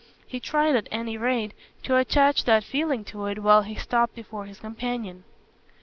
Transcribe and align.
He 0.25 0.39
tried 0.39 0.75
at 0.75 0.87
any 0.89 1.15
rate 1.15 1.53
to 1.83 1.95
attach 1.95 2.45
that 2.45 2.63
feeling 2.63 3.03
to 3.05 3.27
it 3.27 3.37
while 3.43 3.61
he 3.61 3.75
stopped 3.75 4.15
before 4.15 4.45
his 4.45 4.59
companion. 4.59 5.25